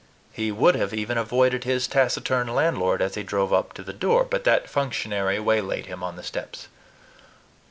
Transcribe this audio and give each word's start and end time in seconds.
He 0.33 0.51
would 0.51 0.73
have 0.73 0.95
even 0.95 1.19
avoided 1.19 1.63
his 1.63 1.87
taciturn 1.87 2.47
landlord 2.47 3.03
as 3.03 3.13
he 3.13 3.21
drove 3.21 3.53
up 3.53 3.71
to 3.73 3.83
the 3.83 3.93
door; 3.93 4.23
but 4.23 4.45
that 4.45 4.67
functionary 4.67 5.39
waylaid 5.39 5.85
him 5.85 6.01
on 6.03 6.15
the 6.15 6.23
steps. 6.23 6.69